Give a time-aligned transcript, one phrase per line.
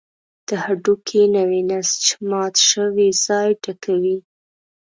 [0.47, 4.17] د هډوکي نوی نسج مات شوی ځای ډکوي.